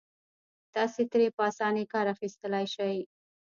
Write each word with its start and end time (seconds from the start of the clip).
تاسې 0.73 1.01
ترې 1.11 1.27
په 1.35 1.41
اسانۍ 1.49 1.85
کار 1.93 2.05
اخيستلای 2.15 2.65
شئ. 2.73 2.97